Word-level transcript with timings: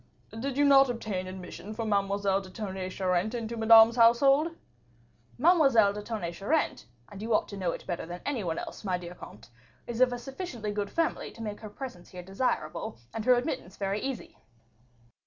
"Did 0.31 0.57
you 0.57 0.65
not 0.65 0.89
obtain 0.89 1.27
admission 1.27 1.75
for 1.75 1.85
Mademoiselle 1.85 2.41
de 2.41 2.49
Tonnay 2.49 2.89
Charente 2.89 3.35
into 3.37 3.55
Madame's 3.55 3.97
household?" 3.97 4.47
"Mademoiselle 5.37 5.93
de 5.93 6.01
Tonnay 6.01 6.31
Charente 6.33 6.85
and 7.09 7.21
you 7.21 7.35
ought 7.35 7.47
to 7.49 7.55
know 7.55 7.69
it 7.69 7.85
better 7.85 8.07
than 8.07 8.21
any 8.25 8.43
one 8.43 8.57
else, 8.57 8.83
my 8.83 8.97
dear 8.97 9.13
comte 9.13 9.51
is 9.85 10.01
of 10.01 10.11
a 10.11 10.17
sufficiently 10.17 10.71
good 10.71 10.89
family 10.89 11.29
to 11.29 11.43
make 11.43 11.59
her 11.59 11.69
presence 11.69 12.09
here 12.09 12.23
desirable, 12.23 12.97
and 13.13 13.25
her 13.25 13.35
admittance 13.35 13.77
very 13.77 14.01
easy." 14.01 14.39